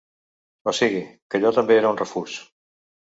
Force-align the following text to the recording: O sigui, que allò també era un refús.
O 0.69 0.73
sigui, 0.77 1.03
que 1.29 1.39
allò 1.41 1.51
també 1.57 1.77
era 1.81 1.91
un 1.91 1.99
refús. 2.01 2.39